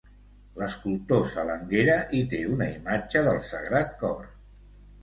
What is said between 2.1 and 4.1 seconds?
hi té una imatge del Sagrat